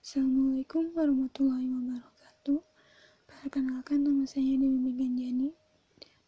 Assalamualaikum 0.00 0.96
warahmatullahi 0.96 1.68
wabarakatuh. 1.68 2.64
Perkenalkan 3.28 4.00
nama 4.00 4.24
saya 4.24 4.56
Dewi 4.56 4.80
Meganjani 4.80 5.52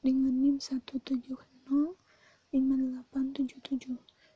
dengan 0.04 0.44
NIM 0.44 0.60
1705877 0.60 2.52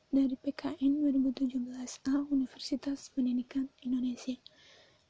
dari 0.09 0.41
PKN 0.41 1.05
2017A 1.13 2.33
Universitas 2.33 3.13
Pendidikan 3.13 3.69
Indonesia. 3.85 4.41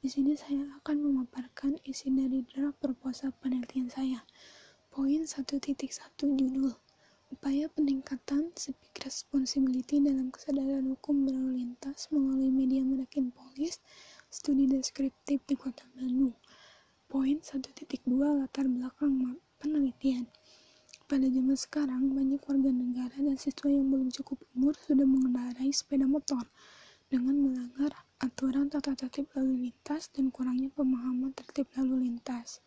Di 0.03 0.11
sini 0.11 0.35
saya 0.35 0.75
akan 0.83 1.07
memaparkan 1.07 1.79
isi 1.87 2.11
dari 2.11 2.43
draft 2.51 2.83
proposal 2.83 3.31
penelitian 3.31 3.87
saya. 3.87 4.27
Poin 4.91 5.23
1.1 5.23 5.63
judul 6.19 6.75
Upaya 7.27 7.67
peningkatan 7.67 8.55
civic 8.55 9.03
responsibility 9.03 9.99
dalam 9.99 10.31
kesadaran 10.31 10.95
hukum 10.95 11.27
berlalu 11.27 11.59
lintas 11.59 12.07
melalui 12.15 12.55
media 12.55 12.87
menakin 12.87 13.35
polis, 13.35 13.83
studi 14.37 14.69
deskriptif 14.69 15.41
di 15.49 15.57
kota 15.57 15.81
Bandung. 15.97 16.37
Poin 17.09 17.41
1.2 17.41 18.05
latar 18.21 18.69
belakang 18.69 19.41
penelitian. 19.57 20.29
Pada 21.09 21.25
zaman 21.25 21.57
sekarang, 21.57 22.13
banyak 22.13 22.45
warga 22.45 22.69
negara 22.69 23.17
dan 23.17 23.41
siswa 23.41 23.73
yang 23.73 23.89
belum 23.89 24.13
cukup 24.13 24.37
umur 24.53 24.77
sudah 24.77 25.09
mengendarai 25.09 25.73
sepeda 25.73 26.05
motor 26.05 26.45
dengan 27.09 27.49
melanggar 27.49 27.97
aturan 28.21 28.69
tata 28.69 28.93
tertib 28.93 29.25
lalu 29.33 29.73
lintas 29.73 30.13
dan 30.13 30.29
kurangnya 30.29 30.69
pemahaman 30.69 31.33
tertib 31.33 31.73
lalu 31.73 32.05
lintas. 32.05 32.61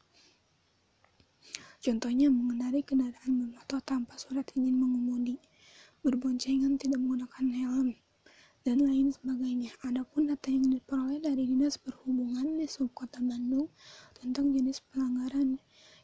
Contohnya 1.86 2.34
mengendarai 2.34 2.82
kendaraan 2.82 3.46
bermotor 3.46 3.86
tanpa 3.86 4.18
surat 4.18 4.50
izin 4.58 4.74
mengemudi, 4.74 5.38
berboncengan 6.02 6.82
tidak 6.82 6.98
menggunakan 6.98 7.46
helm, 7.54 7.94
dan 8.68 8.84
lain 8.84 9.12
sebagainya. 9.14 9.72
Adapun 9.88 10.28
data 10.28 10.52
yang 10.52 10.68
diperoleh 10.68 11.24
dari 11.24 11.48
Dinas 11.48 11.80
Perhubungan 11.80 12.60
di 12.60 12.68
Subkota 12.68 13.24
Bandung 13.24 13.72
tentang 14.18 14.52
jenis 14.52 14.84
pelanggaran 14.92 15.60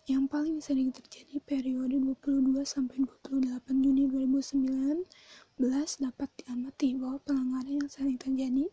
yang 0.05 0.29
paling 0.29 0.61
sering 0.61 0.93
terjadi 0.93 1.41
periode 1.41 1.97
22 1.97 2.61
sampai 2.61 3.01
28 3.25 3.83
Juni 3.83 4.05
2019 4.05 5.03
dapat 5.97 6.29
diamati 6.37 6.93
bahwa 6.93 7.17
pelanggaran 7.25 7.81
yang 7.81 7.89
sering 7.89 8.17
terjadi 8.21 8.69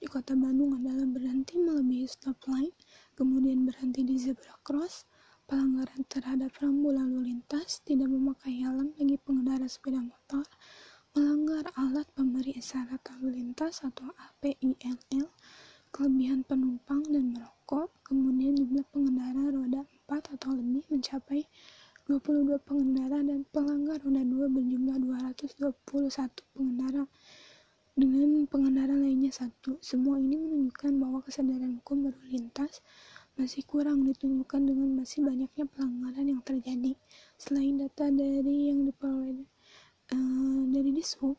di 0.00 0.08
Kota 0.08 0.32
Bandung 0.32 0.80
adalah 0.80 1.04
berhenti 1.04 1.60
melebihi 1.60 2.08
stop 2.08 2.40
line, 2.48 2.72
kemudian 3.12 3.68
berhenti 3.68 4.00
di 4.00 4.16
zebra 4.16 4.56
cross, 4.64 5.04
pelanggaran 5.44 6.08
terhadap 6.08 6.56
rambu 6.56 6.88
lalu 6.88 7.28
lintas, 7.28 7.84
tidak 7.84 8.08
memakai 8.08 8.64
helm 8.64 8.96
bagi 8.96 9.20
pengendara 9.20 9.68
sepeda 9.68 10.00
motor, 10.00 10.48
melanggar 11.10 11.66
alat 11.74 12.06
pemberi 12.14 12.54
isyarat 12.54 13.02
lalu 13.10 13.42
lintas 13.42 13.82
atau 13.82 14.14
APILL, 14.14 15.26
kelebihan 15.90 16.46
penumpang 16.46 17.02
dan 17.10 17.34
merokok, 17.34 17.90
kemudian 18.06 18.54
jumlah 18.54 18.86
pengendara 18.94 19.50
roda 19.50 19.82
4 20.06 20.38
atau 20.38 20.54
lebih 20.54 20.86
mencapai 20.86 21.50
22 22.06 22.62
pengendara 22.62 23.26
dan 23.26 23.42
pelanggar 23.50 23.98
roda 24.06 24.22
2 24.22 24.54
berjumlah 24.54 24.96
221 25.02 25.74
pengendara 26.54 27.04
dengan 27.98 28.46
pengendara 28.46 28.94
lainnya 28.94 29.34
satu. 29.34 29.82
Semua 29.82 30.22
ini 30.22 30.38
menunjukkan 30.38 30.94
bahwa 30.94 31.26
kesadaran 31.26 31.82
hukum 31.82 32.06
berlalu 32.06 32.38
lintas 32.38 32.86
masih 33.34 33.66
kurang 33.66 34.06
ditunjukkan 34.06 34.62
dengan 34.62 34.94
masih 34.94 35.26
banyaknya 35.26 35.66
pelanggaran 35.66 36.38
yang 36.38 36.42
terjadi. 36.46 36.94
Selain 37.34 37.82
data 37.82 38.06
dari 38.14 38.70
yang 38.70 38.86
diperoleh 38.86 39.50
Eh, 40.10 40.62
dari 40.74 40.90
Dishub 40.90 41.38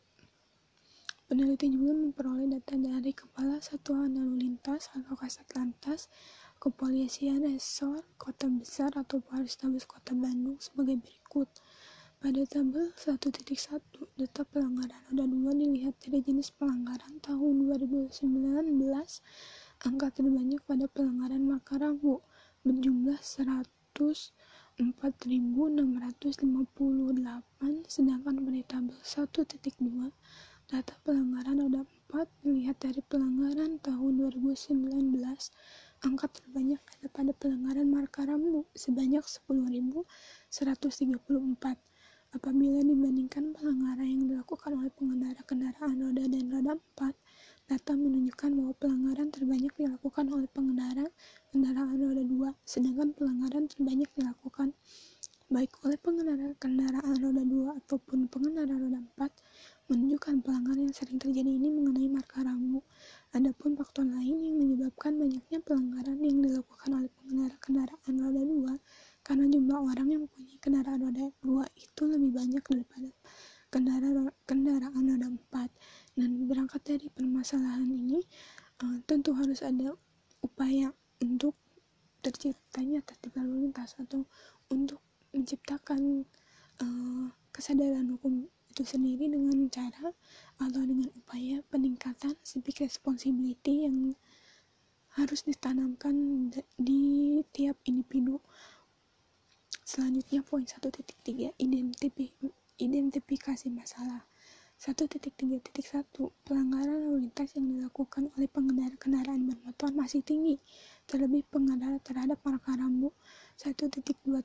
peneliti 1.28 1.68
juga 1.68 1.92
memperoleh 1.92 2.48
data 2.48 2.72
dari 2.72 3.12
Kepala 3.12 3.60
Satuan 3.60 4.16
Lalu 4.16 4.48
Lintas 4.48 4.88
atau 4.96 5.12
Kasat 5.12 5.44
Lantas 5.52 6.08
Kepolisian 6.56 7.44
Resor 7.44 8.00
Kota 8.16 8.48
Besar 8.48 8.96
atau 8.96 9.20
Polrestabes 9.20 9.84
Kota 9.84 10.16
Bandung 10.16 10.56
sebagai 10.56 11.04
berikut. 11.04 11.52
Pada 12.16 12.40
tabel 12.48 12.96
1.1, 12.96 13.44
data 14.16 14.42
pelanggaran 14.48 15.04
roda 15.12 15.26
2 15.28 15.52
dilihat 15.52 15.92
dari 16.00 16.24
jenis 16.24 16.48
pelanggaran 16.56 17.20
tahun 17.20 17.68
2019, 17.76 18.24
angka 19.84 20.08
terbanyak 20.16 20.64
pada 20.64 20.88
pelanggaran 20.88 21.44
Makaranggu 21.44 22.24
berjumlah 22.64 23.20
100 23.20 23.68
4.658 24.80 26.40
sedangkan 27.84 28.34
pada 28.40 28.62
tabel 28.64 28.96
1.2 29.04 30.08
data 30.72 30.94
pelanggaran 31.04 31.60
roda 31.60 31.84
4 32.08 32.24
dilihat 32.40 32.80
dari 32.80 33.04
pelanggaran 33.04 33.76
tahun 33.84 34.12
2019 34.32 35.12
angka 36.08 36.26
terbanyak 36.32 36.80
ada 36.80 37.08
pada 37.12 37.36
pelanggaran 37.36 37.84
marka 37.92 38.24
rambu 38.24 38.64
sebanyak 38.72 39.20
10.134 39.20 40.08
apabila 42.32 42.80
dibandingkan 42.80 43.52
pelanggaran 43.52 44.08
yang 44.08 44.24
dilakukan 44.24 44.72
oleh 44.72 44.88
pengendara 44.96 45.44
kendaraan 45.44 46.00
roda 46.00 46.24
dan 46.24 46.44
roda 46.48 46.72
4 46.96 47.12
Data 47.70 47.94
menunjukkan 47.94 48.50
bahwa 48.58 48.72
pelanggaran 48.74 49.28
terbanyak 49.30 49.72
dilakukan 49.78 50.26
oleh 50.34 50.48
pengendara 50.50 51.06
kendaraan 51.54 51.94
roda 51.94 52.24
2, 52.26 52.54
sedangkan 52.66 53.14
pelanggaran 53.14 53.64
terbanyak 53.70 54.10
dilakukan 54.18 54.74
baik 55.52 55.68
oleh 55.84 56.00
pengendara 56.00 56.56
kendaraan 56.56 57.16
roda 57.20 57.44
2 57.44 57.78
ataupun 57.84 58.24
pengendara 58.32 58.72
roda 58.72 58.98
4 59.20 59.92
menunjukkan 59.92 60.40
pelanggaran 60.40 60.88
yang 60.88 60.96
sering 60.96 61.20
terjadi 61.20 61.52
ini 61.52 61.68
mengenai 61.68 62.08
marka 62.08 62.40
rambu. 62.40 62.80
Adapun 63.36 63.76
faktor 63.76 64.08
lain 64.08 64.40
yang 64.40 64.56
menyebabkan 64.56 65.20
banyaknya 65.20 65.58
pelanggaran 65.60 66.18
yang 66.24 66.38
dilakukan 66.40 66.90
oleh 66.96 67.10
pengendara 67.14 67.56
kendaraan 67.60 68.14
roda 68.16 68.42
2 68.42 68.80
karena 69.22 69.44
jumlah 69.46 69.78
orang 69.86 70.08
yang 70.08 70.20
mempunyai 70.24 70.56
kendaraan 70.58 70.98
roda 71.04 71.24
2 71.44 71.84
itu 71.84 72.02
lebih 72.08 72.30
banyak 72.32 72.64
daripada 72.64 73.10
kendaraan 73.68 74.32
kendaraan 74.48 75.04
roda 75.04 75.28
4 75.28 76.16
dan 76.16 76.30
berangkat 76.48 76.80
dari 76.84 77.08
permasalahan 77.42 77.90
ini 77.90 78.22
uh, 78.86 79.02
tentu 79.02 79.34
harus 79.34 79.66
ada 79.66 79.98
upaya 80.46 80.94
untuk 81.18 81.58
terciptanya 82.22 83.02
tertib 83.02 83.34
lalu 83.34 83.66
lintas 83.66 83.98
atau 83.98 84.30
untuk 84.70 85.02
menciptakan 85.34 86.22
uh, 86.78 87.34
kesadaran 87.50 88.14
hukum 88.14 88.46
itu 88.70 88.86
sendiri 88.86 89.26
dengan 89.26 89.66
cara 89.74 90.14
atau 90.62 90.86
dengan 90.86 91.10
upaya 91.18 91.66
peningkatan 91.66 92.38
civic 92.46 92.78
responsibility 92.86 93.90
yang 93.90 94.14
harus 95.18 95.42
ditanamkan 95.42 96.14
di 96.78 97.42
tiap 97.50 97.74
individu. 97.90 98.38
Selanjutnya 99.82 100.46
poin 100.46 100.62
1.3 100.62 101.58
identifikasi 102.78 103.66
masalah. 103.74 104.30
1.3.1 104.82 105.46
Pelanggaran 106.42 107.06
lalu 107.06 107.22
lintas 107.22 107.54
yang 107.54 107.70
dilakukan 107.70 108.34
oleh 108.34 108.50
pengendara 108.50 108.90
kendaraan 108.98 109.46
bermotor 109.46 109.94
masih 109.94 110.26
tinggi, 110.26 110.58
terlebih 111.06 111.46
pengendara 111.46 112.02
terhadap 112.02 112.42
marka 112.42 112.74
rambu. 112.74 113.14
1.2 113.62 114.02
1.3.2 114.02 114.42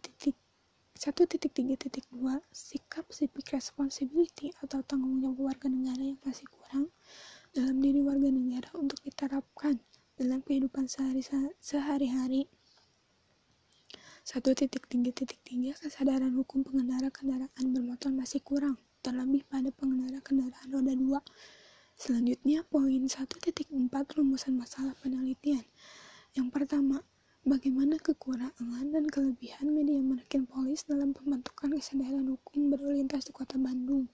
Sikap 2.53 3.09
civic 3.09 3.49
responsibility 3.49 4.53
atau 4.61 4.85
tanggung 4.85 5.17
jawab 5.25 5.41
warga 5.41 5.73
negara 5.73 6.05
yang 6.05 6.21
masih 6.21 6.45
kurang 6.53 6.93
dalam 7.57 7.81
diri 7.81 8.05
warga 8.05 8.29
negara 8.29 8.69
untuk 8.77 9.01
diterapkan 9.01 9.81
dalam 10.21 10.45
kehidupan 10.45 10.85
sehari-hari. 11.57 12.45
1.3.3 14.21 14.69
Kesadaran 15.81 16.37
hukum 16.37 16.61
pengendara 16.61 17.09
kendaraan 17.09 17.65
bermotor 17.73 18.13
masih 18.13 18.45
kurang 18.45 18.77
terlebih 19.07 19.47
pada 19.47 19.71
pengendara 19.71 20.19
kendaraan 20.19 20.67
roda 20.67 20.91
2. 20.91 21.15
Selanjutnya, 21.95 22.67
poin 22.67 23.07
1.4 23.07 23.71
rumusan 24.19 24.59
masalah 24.59 24.99
penelitian. 24.99 25.63
Yang 26.35 26.47
pertama, 26.51 26.99
bagaimana 27.47 27.95
kekurangan 28.03 28.83
dan 28.91 29.07
kelebihan 29.07 29.71
media 29.71 30.03
menakin 30.03 30.43
polis 30.43 30.83
dalam 30.83 31.15
pembentukan 31.15 31.71
kesadaran 31.71 32.27
hukum 32.35 32.67
berlalu 32.67 32.99
lintas 32.99 33.23
di 33.23 33.31
kota 33.31 33.55
Bandung. 33.55 34.11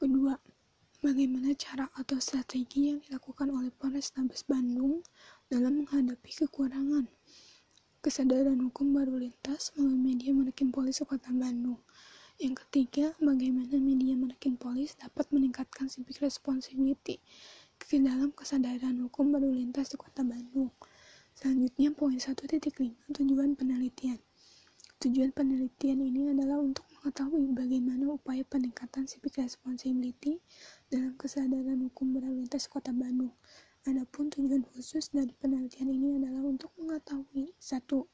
Kedua, 0.00 0.32
bagaimana 1.04 1.52
cara 1.52 1.92
atau 1.92 2.16
strategi 2.16 2.96
yang 2.96 3.04
dilakukan 3.04 3.52
oleh 3.52 3.68
Polrestabes 3.76 4.48
Bandung 4.48 5.04
dalam 5.52 5.84
menghadapi 5.84 6.32
kekurangan 6.48 7.12
kesadaran 8.02 8.58
hukum 8.58 8.96
berlalu 8.96 9.30
lintas 9.30 9.70
melalui 9.78 10.00
media 10.00 10.34
menakin 10.34 10.74
polis 10.74 10.98
kota 11.06 11.30
Bandung. 11.30 11.78
Yang 12.40 12.64
ketiga, 12.64 13.12
bagaimana 13.20 13.76
media 13.76 14.16
menakin 14.16 14.56
polis 14.56 14.96
dapat 14.96 15.28
meningkatkan 15.28 15.92
civic 15.92 16.24
responsibility 16.24 17.20
ke 17.76 18.00
dalam 18.00 18.32
kesadaran 18.32 18.96
hukum 19.04 19.34
berlalu 19.34 19.60
lintas 19.60 19.92
di 19.92 20.00
kota 20.00 20.24
Bandung. 20.24 20.72
Selanjutnya, 21.36 21.92
poin 21.92 22.16
1.5 22.16 22.48
tujuan 23.12 23.52
penelitian. 23.52 24.16
Tujuan 25.02 25.34
penelitian 25.34 25.98
ini 25.98 26.30
adalah 26.30 26.62
untuk 26.62 26.86
mengetahui 26.94 27.50
bagaimana 27.58 28.14
upaya 28.14 28.46
peningkatan 28.46 29.02
civic 29.10 29.34
responsibility 29.42 30.38
dalam 30.86 31.18
kesadaran 31.18 31.82
hukum 31.90 32.14
berlalu 32.14 32.46
lintas 32.46 32.70
Kota 32.70 32.94
Bandung. 32.94 33.34
Adapun 33.82 34.30
tujuan 34.30 34.62
khusus 34.62 35.10
dari 35.10 35.34
penelitian 35.34 35.90
ini 35.90 36.22
adalah 36.22 36.46
untuk 36.46 36.70
mengetahui 36.78 37.50
satu 37.58 38.06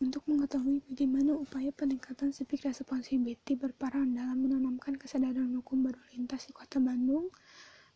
untuk 0.00 0.24
mengetahui 0.32 0.80
bagaimana 0.88 1.36
upaya 1.36 1.68
peningkatan 1.76 2.32
civic 2.32 2.64
responsibility 2.64 3.52
berperan 3.52 4.16
dalam 4.16 4.40
menanamkan 4.40 4.96
kesadaran 4.96 5.52
hukum 5.52 5.84
berlalu 5.84 6.16
lintas 6.16 6.48
di 6.48 6.56
Kota 6.56 6.80
Bandung. 6.80 7.28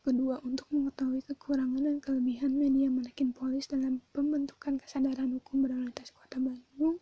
Kedua, 0.05 0.37
untuk 0.45 0.69
mengetahui 0.69 1.25
kekurangan 1.25 1.81
dan 1.81 1.97
kelebihan 2.05 2.53
media 2.53 2.93
manekin 2.93 3.33
polis 3.33 3.73
dalam 3.73 4.05
pembentukan 4.13 4.77
kesadaran 4.77 5.33
hukum 5.33 5.65
berlalu 5.65 5.89
lintas 5.89 6.13
Kota 6.13 6.37
Bandung. 6.37 7.01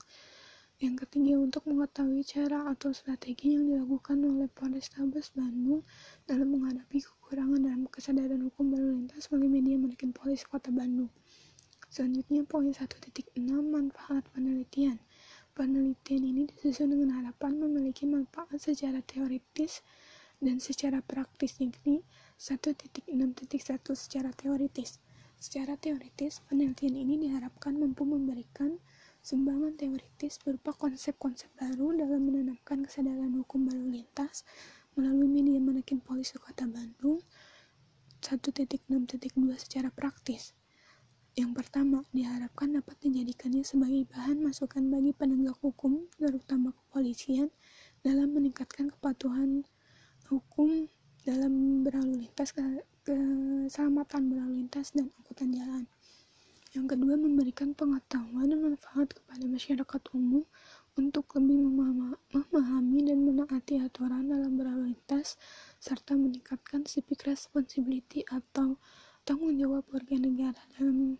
Yang 0.79 0.95
ketiga, 1.03 1.35
untuk 1.35 1.67
mengetahui 1.67 2.23
cara 2.23 2.71
atau 2.71 2.95
strategi 2.95 3.59
yang 3.59 3.75
dilakukan 3.75 4.23
oleh 4.23 4.47
Polrestabes 4.47 5.35
Bandung 5.35 5.83
dalam 6.31 6.47
menghadapi 6.55 7.03
kekurangan 7.03 7.59
dalam 7.59 7.91
kesadaran 7.91 8.39
hukum 8.47 8.71
berlalu 8.71 9.03
lintas 9.03 9.27
melalui 9.35 9.51
media 9.51 9.75
manekin 9.83 10.15
polis 10.15 10.47
Kota 10.47 10.71
Bandung. 10.71 11.11
Selanjutnya 11.93 12.41
poin 12.49 12.73
1.6 12.73 13.37
manfaat 13.69 14.25
penelitian. 14.33 14.97
Penelitian 15.53 16.25
ini 16.25 16.49
disusun 16.49 16.89
dengan 16.89 17.21
harapan 17.21 17.61
memiliki 17.61 18.09
manfaat 18.09 18.57
secara 18.57 19.05
teoritis 19.05 19.85
dan 20.41 20.57
secara 20.57 21.05
praktis 21.05 21.61
yakni 21.61 22.01
1.6.1 22.41 23.13
secara 23.93 24.33
teoritis. 24.33 25.05
Secara 25.37 25.77
teoritis, 25.77 26.41
penelitian 26.49 26.97
ini 26.97 27.29
diharapkan 27.29 27.77
mampu 27.77 28.09
memberikan 28.09 28.81
sumbangan 29.21 29.77
teoritis 29.77 30.41
berupa 30.41 30.73
konsep-konsep 30.73 31.53
baru 31.61 31.93
dalam 31.93 32.25
menanamkan 32.25 32.89
kesadaran 32.89 33.37
hukum 33.37 33.69
berlalu 33.69 34.01
lintas 34.01 34.49
melalui 34.97 35.29
media 35.29 35.61
manekin 35.61 36.01
polisi 36.01 36.41
kota 36.41 36.65
Bandung 36.65 37.21
1.6.2 38.25 38.81
secara 39.61 39.93
praktis. 39.93 40.57
Yang 41.33 41.65
pertama, 41.65 42.05
diharapkan 42.13 42.77
dapat 42.77 43.01
dijadikannya 43.01 43.65
sebagai 43.65 44.05
bahan 44.13 44.45
masukan 44.45 44.85
bagi 44.93 45.17
penegak 45.17 45.57
hukum, 45.65 46.05
terutama 46.21 46.77
kepolisian, 46.77 47.49
dalam 48.05 48.37
meningkatkan 48.37 48.93
kepatuhan 48.93 49.65
hukum 50.29 50.93
dalam 51.25 51.81
berlalu 51.81 52.29
lintas, 52.29 52.53
keselamatan 53.07 54.29
berlalu 54.29 54.61
lintas, 54.61 54.93
dan 54.93 55.09
angkutan 55.17 55.57
jalan. 55.57 55.85
Yang 56.77 56.97
kedua, 56.97 57.15
memberikan 57.17 57.73
pengetahuan 57.73 58.53
dan 58.53 58.61
manfaat 58.65 59.13
kepada 59.17 59.45
masyarakat 59.49 60.03
umum 60.13 60.45
untuk 61.01 61.33
lebih 61.37 61.65
memahami 61.65 63.01
dan 63.09 63.19
menaati 63.25 63.81
aturan 63.81 64.29
dalam 64.29 64.57
berlalu 64.61 64.93
lintas, 64.93 65.41
serta 65.81 66.13
meningkatkan 66.13 66.85
civic 66.85 67.25
responsibility 67.25 68.21
atau 68.29 68.77
tanggung 69.23 69.55
jawab 69.55 69.87
warga 69.95 70.17
negara 70.19 70.63
dalam 70.75 71.19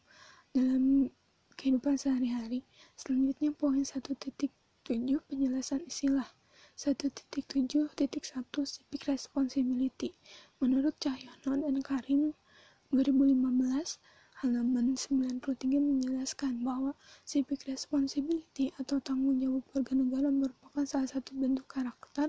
dalam 0.51 1.09
kehidupan 1.55 1.95
sehari-hari. 1.95 2.67
Selanjutnya 2.99 3.55
poin 3.55 3.87
1.7 3.87 4.51
penjelasan 4.83 5.87
istilah 5.87 6.27
1.7.1 6.75 7.87
Civic 8.67 9.03
Responsibility 9.07 10.17
Menurut 10.59 10.95
Cahyono 10.99 11.59
dan 11.59 11.79
Karim 11.83 12.35
2015 12.91 13.99
halaman 14.43 14.99
93 14.99 15.43
menjelaskan 15.79 16.67
bahwa 16.67 16.99
civic 17.23 17.63
responsibility 17.71 18.75
atau 18.83 18.99
tanggung 18.99 19.39
jawab 19.39 19.63
warga 19.71 19.95
negara 19.95 20.29
merupakan 20.35 20.83
salah 20.83 21.07
satu 21.07 21.31
bentuk 21.39 21.71
karakter 21.71 22.27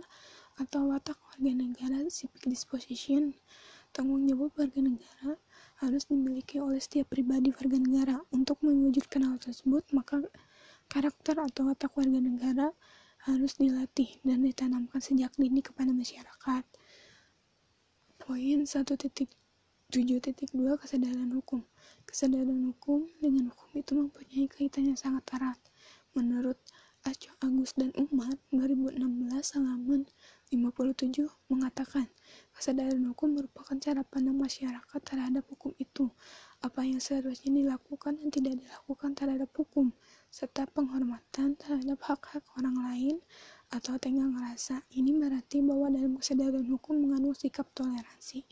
atau 0.61 0.93
watak 0.93 1.17
warga 1.25 1.51
negara 1.57 2.05
civic 2.13 2.45
disposition. 2.45 3.33
Tanggung 3.89 4.29
jawab 4.29 4.53
warga 4.53 4.81
negara 4.81 5.41
harus 5.81 6.05
dimiliki 6.05 6.61
oleh 6.61 6.77
setiap 6.77 7.09
pribadi 7.09 7.49
warga 7.55 7.77
negara. 7.79 8.17
Untuk 8.29 8.61
mewujudkan 8.61 9.25
hal 9.25 9.37
tersebut, 9.41 9.87
maka 9.95 10.21
karakter 10.91 11.39
atau 11.39 11.71
watak 11.71 11.95
warga 11.97 12.19
negara 12.21 12.69
harus 13.23 13.55
dilatih 13.55 14.19
dan 14.27 14.43
ditanamkan 14.43 14.99
sejak 14.99 15.31
dini 15.39 15.63
kepada 15.63 15.95
masyarakat. 15.95 16.63
Poin 18.19 18.59
1.7.2 18.63 19.93
Kesadaran 20.79 21.31
hukum 21.31 21.63
Kesadaran 22.03 22.61
hukum 22.71 23.07
dengan 23.23 23.51
hukum 23.51 23.69
itu 23.79 23.91
mempunyai 23.95 24.45
kaitan 24.51 24.91
yang 24.91 24.99
sangat 24.99 25.23
erat. 25.35 25.59
Menurut 26.13 26.59
Aco 27.03 27.35
Agus 27.43 27.75
dan 27.75 27.91
Umar 27.99 28.31
2016 28.51 29.59
halaman 29.59 30.07
57 30.53 31.25
mengatakan, 31.49 32.05
kesadaran 32.53 33.01
hukum 33.09 33.33
merupakan 33.33 33.73
cara 33.81 34.05
pandang 34.05 34.37
masyarakat 34.37 35.01
terhadap 35.01 35.41
hukum 35.49 35.73
itu, 35.81 36.13
apa 36.61 36.85
yang 36.85 37.01
seharusnya 37.01 37.49
dilakukan 37.49 38.21
dan 38.21 38.29
tidak 38.29 38.61
dilakukan 38.61 39.17
terhadap 39.17 39.49
hukum, 39.57 39.89
serta 40.29 40.69
penghormatan 40.69 41.57
terhadap 41.57 41.97
hak-hak 42.05 42.45
orang 42.61 42.77
lain 42.77 43.15
atau 43.73 43.97
tenggang 43.97 44.37
rasa. 44.37 44.85
Ini 44.93 45.17
berarti 45.17 45.65
bahwa 45.65 45.89
dalam 45.89 46.21
kesadaran 46.21 46.69
hukum 46.69 47.01
mengandung 47.01 47.33
sikap 47.33 47.65
toleransi. 47.73 48.45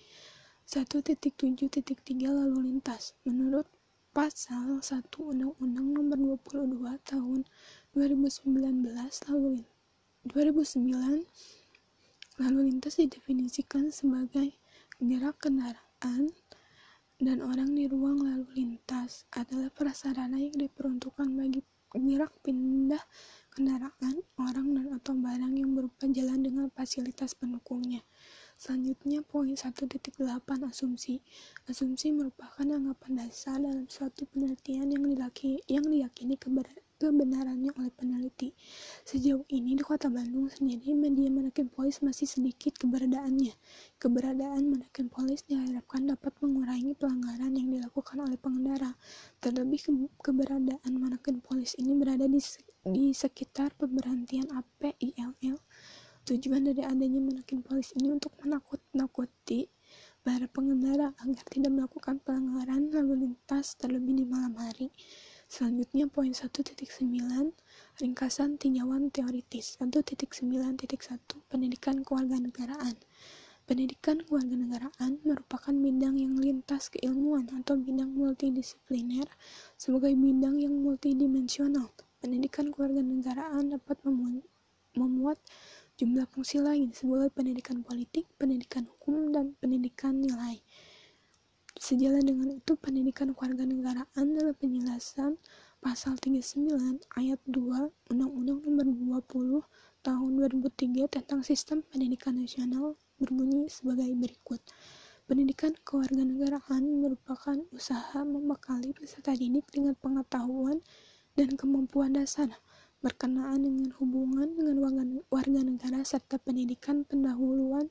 1.7.3 0.72 1.52
Lalu 2.32 2.72
lintas 2.72 3.12
Menurut 3.28 3.68
Pasal 4.16 4.80
1 4.80 5.04
Undang-Undang 5.20 5.88
Nomor 6.16 6.40
22 6.40 6.96
Tahun 7.04 7.44
2019 7.92 8.88
lalu 9.28 9.68
2009 10.32 11.28
Lalu 12.42 12.74
lintas 12.74 12.98
didefinisikan 12.98 13.94
sebagai 13.94 14.58
gerak 14.98 15.46
kendaraan 15.46 16.34
dan 17.22 17.38
orang 17.46 17.78
di 17.78 17.86
ruang 17.86 18.18
lalu 18.18 18.50
lintas 18.58 19.30
adalah 19.30 19.70
prasarana 19.70 20.42
yang 20.42 20.58
diperuntukkan 20.58 21.30
bagi 21.38 21.62
gerak 21.94 22.34
pindah 22.42 22.98
kendaraan, 23.54 24.26
orang 24.42 24.74
dan 24.74 24.88
atau 24.90 25.14
barang 25.14 25.54
yang 25.54 25.78
berupa 25.78 26.10
jalan 26.10 26.42
dengan 26.42 26.66
fasilitas 26.74 27.38
pendukungnya. 27.38 28.02
Selanjutnya 28.58 29.22
poin 29.22 29.54
1.8 29.54 30.18
asumsi. 30.66 31.22
Asumsi 31.70 32.10
merupakan 32.10 32.66
anggapan 32.66 33.22
dasar 33.22 33.62
dalam 33.62 33.86
suatu 33.86 34.26
penelitian 34.34 34.90
yang, 34.90 35.06
dilaki, 35.06 35.62
yang 35.70 35.86
diyakini 35.86 36.42
kebenaran 36.42 36.82
kebenarannya 37.10 37.74
oleh 37.74 37.90
peneliti. 37.90 38.54
Sejauh 39.02 39.42
ini 39.50 39.74
di 39.74 39.82
kota 39.82 40.06
Bandung 40.14 40.46
sendiri 40.54 40.94
media 40.94 41.34
manekin 41.34 41.66
polis 41.74 42.06
masih 42.06 42.30
sedikit 42.30 42.78
keberadaannya. 42.78 43.58
Keberadaan 43.98 44.70
manekin 44.70 45.10
polis 45.10 45.42
diharapkan 45.50 46.06
dapat 46.06 46.38
mengurangi 46.46 46.94
pelanggaran 46.94 47.58
yang 47.58 47.74
dilakukan 47.74 48.22
oleh 48.22 48.38
pengendara. 48.38 48.94
Terlebih 49.42 49.82
ke 49.82 49.92
keberadaan 50.22 50.94
manekin 50.94 51.42
polis 51.42 51.74
ini 51.82 51.98
berada 51.98 52.30
di, 52.30 52.38
di 52.86 53.10
sekitar 53.18 53.74
pemberhentian 53.74 54.46
APILL. 54.54 55.58
Tujuan 56.22 56.62
dari 56.70 56.86
adanya 56.86 57.18
manekin 57.18 57.66
polis 57.66 57.98
ini 57.98 58.14
untuk 58.14 58.38
menakut-nakuti 58.46 59.66
para 60.22 60.46
pengendara 60.46 61.18
agar 61.18 61.46
tidak 61.50 61.74
melakukan 61.74 62.22
pelanggaran 62.22 62.94
lalu 62.94 63.26
lintas 63.26 63.74
terlebih 63.74 64.22
di 64.22 64.26
malam 64.30 64.54
hari. 64.54 64.94
Selanjutnya 65.52 66.08
poin 66.08 66.32
1.9 66.32 66.72
ringkasan 68.00 68.56
tinjauan 68.56 69.12
teoritis 69.12 69.76
1.9.1 69.84 70.32
pendidikan 71.52 72.08
kewarganegaraan 72.08 72.96
Pendidikan 73.68 74.24
kewarganegaraan 74.24 75.20
merupakan 75.28 75.76
bidang 75.76 76.16
yang 76.20 76.40
lintas 76.40 76.88
keilmuan 76.88 77.52
atau 77.52 77.76
bidang 77.76 78.16
multidisipliner 78.16 79.28
sebagai 79.76 80.16
bidang 80.16 80.60
yang 80.60 80.76
multidimensional. 80.80 81.92
Pendidikan 82.24 82.72
kewarganegaraan 82.72 83.76
dapat 83.76 84.00
memuat 84.96 85.40
jumlah 85.96 86.28
fungsi 86.32 86.60
lain 86.60 86.92
sebagai 86.92 87.32
pendidikan 87.32 87.80
politik, 87.86 88.28
pendidikan 88.36 88.88
hukum, 88.88 89.32
dan 89.36 89.56
pendidikan 89.60 90.20
nilai. 90.20 90.60
Sejalan 91.82 92.22
dengan 92.22 92.54
itu, 92.54 92.78
pendidikan 92.78 93.34
kewarganegaraan 93.34 94.38
dalam 94.38 94.54
penjelasan 94.54 95.42
pasal 95.82 96.14
39 96.14 96.70
ayat 97.18 97.42
2 97.50 98.14
Undang-Undang 98.14 98.70
Nomor 98.70 98.86
20 99.26 100.06
Tahun 100.06 100.32
2003 100.46 101.10
tentang 101.10 101.42
Sistem 101.42 101.82
Pendidikan 101.82 102.38
Nasional 102.38 102.94
berbunyi 103.18 103.66
sebagai 103.66 104.14
berikut. 104.14 104.62
Pendidikan 105.26 105.74
kewarganegaraan 105.82 106.86
merupakan 107.02 107.58
usaha 107.74 108.22
membekali 108.22 108.94
peserta 108.94 109.34
didik 109.34 109.66
dengan 109.74 109.98
pengetahuan 109.98 110.86
dan 111.34 111.50
kemampuan 111.58 112.14
dasar 112.14 112.62
berkenaan 113.02 113.66
dengan 113.66 113.90
hubungan 113.98 114.54
dengan 114.54 114.86
warga 115.34 115.62
negara 115.66 116.06
serta 116.06 116.38
pendidikan 116.38 117.10
pendahuluan 117.10 117.90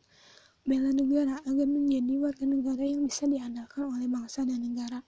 bela 0.66 0.92
negara 0.92 1.40
agar 1.48 1.66
menjadi 1.66 2.14
warga 2.20 2.44
negara 2.44 2.84
yang 2.84 3.08
bisa 3.08 3.24
diandalkan 3.24 3.88
oleh 3.88 4.08
bangsa 4.08 4.44
dan 4.44 4.60
negara. 4.60 5.00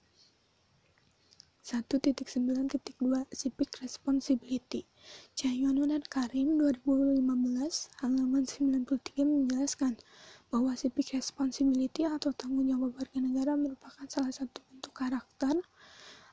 1.9.2 1.63 2.19
Civic 3.31 3.71
Responsibility 3.79 4.83
Cahyono 5.39 5.87
dan 5.87 6.03
Karim 6.03 6.59
2015 6.59 7.23
halaman 8.03 8.43
93 8.43 9.23
menjelaskan 9.23 9.95
bahwa 10.53 10.77
civic 10.77 11.17
responsibility 11.17 12.05
atau 12.05 12.29
tanggung 12.37 12.69
jawab 12.69 12.93
warga 12.93 13.19
negara 13.25 13.57
merupakan 13.57 14.05
salah 14.05 14.29
satu 14.29 14.61
bentuk 14.69 14.93
karakter 14.93 15.57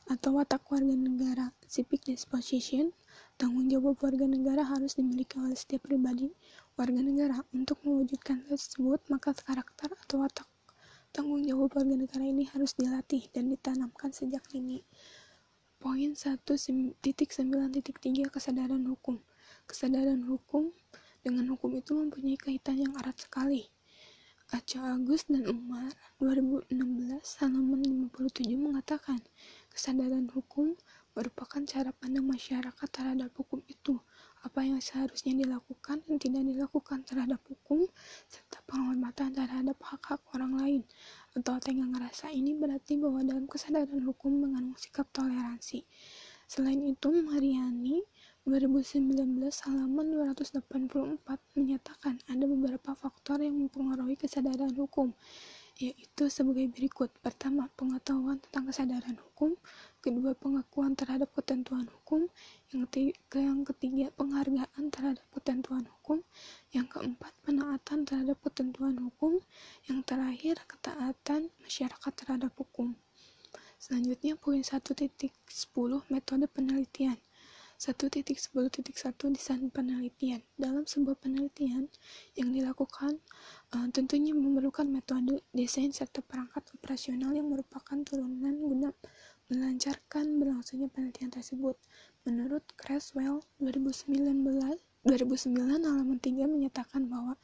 atau 0.10 0.36
watak 0.36 0.66
warga 0.68 0.92
negara. 0.98 1.54
Civic 1.70 2.10
disposition, 2.10 2.92
tanggung 3.40 3.70
jawab 3.70 3.96
warga 4.02 4.26
negara 4.26 4.66
harus 4.66 4.98
dimiliki 4.98 5.38
oleh 5.38 5.56
setiap 5.56 5.86
pribadi 5.88 6.34
warga 6.80 7.04
negara. 7.04 7.44
Untuk 7.52 7.84
mewujudkan 7.84 8.48
tersebut, 8.48 9.04
maka 9.12 9.36
karakter 9.36 9.92
atau 9.92 10.24
watak 10.24 10.48
tanggung 11.12 11.44
jawab 11.44 11.76
warga 11.76 12.00
negara 12.00 12.24
ini 12.24 12.48
harus 12.56 12.78
dilatih 12.80 13.28
dan 13.36 13.52
ditanamkan 13.52 14.16
sejak 14.16 14.46
dini. 14.48 14.88
Poin 15.76 16.16
1.9.3 16.16 16.96
Kesadaran 18.32 18.84
hukum 18.88 19.20
Kesadaran 19.68 20.24
hukum 20.24 20.72
dengan 21.20 21.52
hukum 21.52 21.76
itu 21.76 21.92
mempunyai 21.98 22.40
kaitan 22.40 22.80
yang 22.80 22.96
erat 22.96 23.20
sekali. 23.20 23.68
Aca 24.50 24.98
Agus 24.98 25.30
dan 25.30 25.46
Umar 25.46 25.94
2016 26.18 26.74
halaman 27.44 28.10
57 28.10 28.50
mengatakan 28.58 29.22
kesadaran 29.70 30.26
hukum 30.34 30.74
merupakan 31.14 31.62
cara 31.70 31.94
pandang 31.94 32.26
masyarakat 32.26 32.88
terhadap 32.90 33.30
hukum 33.38 33.62
itu 33.70 34.02
apa 34.40 34.64
yang 34.64 34.80
seharusnya 34.80 35.36
dilakukan 35.36 36.00
dan 36.08 36.16
tidak 36.16 36.44
dilakukan 36.48 37.04
terhadap 37.04 37.44
hukum 37.48 37.84
serta 38.32 38.64
penghormatan 38.64 39.36
terhadap 39.36 39.76
hak-hak 39.84 40.24
orang 40.32 40.54
lain 40.56 40.82
atau 41.36 41.60
tenggang 41.60 41.92
rasa 41.96 42.32
ini 42.32 42.56
berarti 42.56 42.96
bahwa 42.96 43.20
dalam 43.22 43.46
kesadaran 43.46 44.02
hukum 44.02 44.48
mengandung 44.48 44.80
sikap 44.80 45.06
toleransi. 45.12 45.84
Selain 46.50 46.82
itu, 46.82 47.14
Mariani 47.14 48.02
2019 48.50 49.14
halaman 49.70 50.06
284 50.42 51.22
menyatakan 51.54 52.18
ada 52.26 52.46
beberapa 52.50 52.98
faktor 52.98 53.46
yang 53.46 53.54
mempengaruhi 53.62 54.18
kesadaran 54.18 54.74
hukum, 54.74 55.14
yaitu 55.80 56.28
sebagai 56.28 56.68
berikut. 56.68 57.08
Pertama, 57.24 57.72
pengetahuan 57.80 58.36
tentang 58.44 58.68
kesadaran 58.68 59.16
hukum. 59.16 59.56
Kedua, 60.04 60.36
pengakuan 60.36 60.92
terhadap 61.00 61.32
ketentuan 61.32 61.88
hukum. 61.88 62.28
Yang 62.76 62.82
ketiga, 62.92 63.40
yang 63.40 63.64
ketiga 63.64 64.12
penghargaan 64.20 64.84
terhadap 64.92 65.24
ketentuan 65.32 65.88
hukum. 65.88 66.20
Yang 66.76 67.00
keempat, 67.00 67.32
penaatan 67.48 68.04
terhadap 68.04 68.38
ketentuan 68.44 69.00
hukum. 69.00 69.40
Yang 69.88 70.00
terakhir, 70.04 70.56
ketaatan 70.68 71.48
masyarakat 71.64 72.12
terhadap 72.12 72.52
hukum. 72.60 73.00
Selanjutnya, 73.80 74.36
poin 74.36 74.60
1.10 74.60 75.32
metode 76.12 76.46
penelitian. 76.52 77.16
1.10.1 77.80 78.84
desain 79.32 79.64
penelitian. 79.72 80.44
Dalam 80.60 80.84
sebuah 80.84 81.16
penelitian 81.16 81.88
yang 82.36 82.52
dilakukan 82.52 83.24
uh, 83.72 83.88
tentunya 83.96 84.36
memerlukan 84.36 84.84
metode 84.84 85.40
desain 85.56 85.88
serta 85.96 86.20
perangkat 86.20 86.68
operasional 86.76 87.32
yang 87.32 87.48
merupakan 87.48 87.96
turunan 88.04 88.60
guna 88.60 88.92
melancarkan 89.48 90.44
berlangsungnya 90.44 90.92
penelitian 90.92 91.32
tersebut. 91.32 91.80
Menurut 92.28 92.68
Creswell 92.76 93.48
2019 93.64 94.28
2009 95.00 95.56
halaman 95.88 96.20
3 96.20 96.52
menyatakan 96.52 97.08
bahwa 97.08 97.40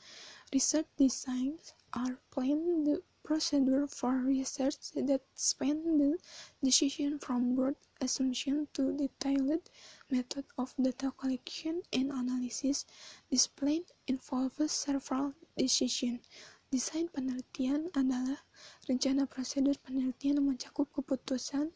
research 0.55 0.87
designs 0.95 1.75
are 1.91 2.15
planned 2.31 2.87
the 2.87 3.03
procedure 3.27 3.83
for 3.91 4.23
research 4.23 4.95
that 4.95 5.19
span 5.35 5.83
the 5.99 6.15
decision 6.63 7.19
from 7.19 7.55
broad 7.55 7.75
assumption 7.99 8.65
to 8.71 8.95
detailed 8.95 9.67
method 10.09 10.45
of 10.57 10.71
data 10.79 11.11
collection 11.17 11.81
and 11.91 12.07
analysis. 12.09 12.85
This 13.29 13.47
plan 13.47 13.83
involves 14.07 14.71
several 14.71 15.33
decisions. 15.57 16.23
Desain 16.71 17.11
penelitian 17.11 17.91
adalah 17.91 18.39
rencana 18.87 19.27
prosedur 19.27 19.75
penelitian 19.83 20.39
yang 20.39 20.55
mencakup 20.55 20.87
keputusan 20.95 21.75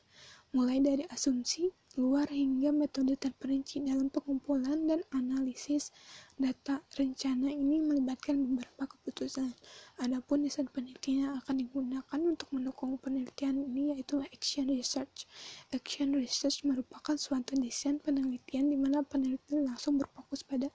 mulai 0.56 0.80
dari 0.80 1.04
asumsi, 1.12 1.76
luar 1.98 2.30
hingga 2.30 2.70
metode 2.70 3.18
terperinci 3.18 3.82
dalam 3.82 4.14
pengumpulan 4.14 4.86
dan 4.86 5.02
analisis 5.10 5.90
data. 6.38 6.86
Rencana 6.94 7.50
ini 7.50 7.82
melibatkan 7.82 8.38
beberapa 8.38 8.86
keputusan. 8.86 9.58
Adapun 9.98 10.46
desain 10.46 10.70
penelitian 10.70 11.26
yang 11.26 11.34
akan 11.42 11.66
digunakan 11.66 12.20
untuk 12.22 12.54
mendukung 12.54 13.02
penelitian 13.02 13.66
ini 13.66 13.98
yaitu 13.98 14.22
action 14.30 14.70
research. 14.70 15.26
Action 15.74 16.14
research 16.14 16.62
merupakan 16.62 17.18
suatu 17.18 17.58
desain 17.58 17.98
penelitian 17.98 18.70
di 18.70 18.78
mana 18.78 19.02
peneliti 19.02 19.58
langsung 19.58 19.98
berfokus 19.98 20.46
pada 20.46 20.70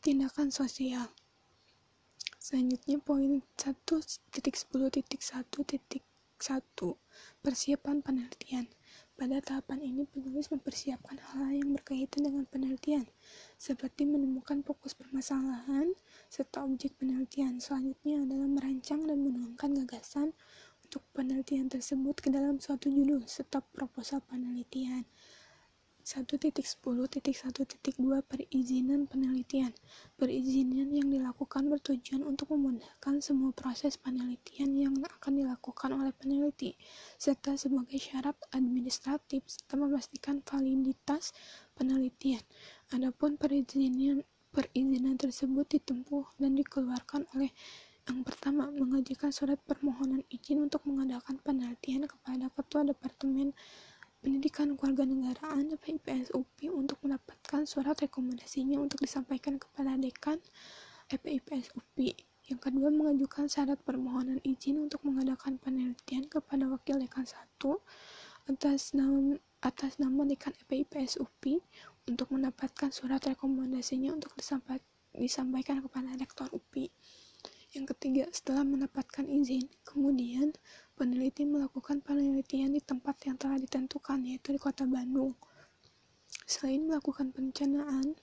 tindakan 0.00 0.48
sosial. 0.48 1.12
Selanjutnya 2.40 3.00
poin 3.04 3.44
1.10.1.1 3.60 5.04
Persiapan 7.40 7.96
penelitian 8.04 8.68
pada 9.14 9.38
tahapan 9.38 9.78
ini, 9.78 10.02
penulis 10.10 10.50
mempersiapkan 10.50 11.16
hal-hal 11.16 11.62
yang 11.62 11.70
berkaitan 11.78 12.26
dengan 12.26 12.44
penelitian, 12.50 13.06
seperti 13.54 14.02
menemukan 14.04 14.66
fokus 14.66 14.98
permasalahan 14.98 15.94
serta 16.26 16.66
objek 16.66 16.98
penelitian. 16.98 17.62
Selanjutnya 17.62 18.26
adalah 18.26 18.50
merancang 18.50 19.06
dan 19.06 19.22
menuangkan 19.22 19.86
gagasan 19.86 20.34
untuk 20.82 21.06
penelitian 21.14 21.70
tersebut 21.70 22.20
ke 22.20 22.28
dalam 22.28 22.58
suatu 22.58 22.90
judul 22.90 23.22
serta 23.24 23.62
proposal 23.62 24.18
penelitian. 24.26 25.06
1.10.1.2 26.04 27.24
Perizinan 28.28 29.08
penelitian 29.08 29.72
Perizinan 30.20 30.92
yang 30.92 31.08
dilakukan 31.08 31.64
bertujuan 31.72 32.28
untuk 32.28 32.52
memudahkan 32.52 33.24
semua 33.24 33.56
proses 33.56 33.96
penelitian 33.96 34.76
yang 34.76 34.94
akan 35.00 35.40
dilakukan 35.40 35.96
oleh 35.96 36.12
peneliti, 36.12 36.76
serta 37.16 37.56
sebagai 37.56 37.96
syarat 37.96 38.36
administratif 38.52 39.48
serta 39.48 39.80
memastikan 39.80 40.44
validitas 40.44 41.32
penelitian. 41.72 42.44
Adapun 42.92 43.40
perizinan 43.40 44.20
perizinan 44.52 45.16
tersebut 45.16 45.66
ditempuh 45.72 46.36
dan 46.36 46.52
dikeluarkan 46.52 47.24
oleh 47.32 47.48
yang 48.04 48.20
pertama, 48.20 48.68
mengajukan 48.68 49.32
surat 49.32 49.56
permohonan 49.64 50.20
izin 50.28 50.60
untuk 50.68 50.84
mengadakan 50.84 51.40
penelitian 51.40 52.04
kepada 52.04 52.52
Ketua 52.52 52.84
Departemen 52.84 53.56
Pendidikan 54.24 54.72
Kewarganegaraan 54.72 55.68
FIPS 55.84 56.32
UPI 56.32 56.72
untuk 56.72 56.96
mendapatkan 57.04 57.68
surat 57.68 57.92
rekomendasinya 58.00 58.80
untuk 58.80 59.04
disampaikan 59.04 59.60
kepada 59.60 60.00
dekan 60.00 60.40
FIPS 61.12 61.76
UPI. 61.76 62.16
Yang 62.48 62.60
kedua, 62.64 62.88
mengajukan 62.88 63.52
syarat 63.52 63.76
permohonan 63.84 64.40
izin 64.40 64.80
untuk 64.80 65.04
mengadakan 65.04 65.60
penelitian 65.60 66.24
kepada 66.24 66.64
wakil 66.72 66.96
dekan 66.96 67.28
1 67.28 67.36
atas 68.48 68.96
nama 68.96 69.36
atas 69.60 70.00
nama 70.00 70.24
dekan 70.24 70.56
FIPS 70.56 71.20
UPI 71.20 71.60
untuk 72.08 72.32
mendapatkan 72.32 72.88
surat 72.96 73.20
rekomendasinya 73.28 74.16
untuk 74.16 74.32
disampaikan 75.12 75.84
kepada 75.84 76.16
rektor 76.16 76.48
UPI. 76.48 76.88
Yang 77.76 77.92
ketiga, 77.92 78.24
setelah 78.32 78.64
mendapatkan 78.64 79.28
izin, 79.28 79.68
kemudian 79.84 80.56
peneliti 80.94 81.42
melakukan 81.42 81.98
penelitian 82.00 82.70
di 82.70 82.80
tempat 82.80 83.18
yang 83.26 83.34
telah 83.34 83.58
ditentukan, 83.58 84.22
yaitu 84.22 84.54
di 84.54 84.60
kota 84.62 84.86
Bandung. 84.86 85.34
Selain 86.46 86.82
melakukan 86.86 87.34
perencanaan, 87.34 88.14